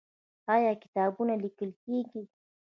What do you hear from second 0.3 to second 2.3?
آیا کتابونه لیکل کیږي؟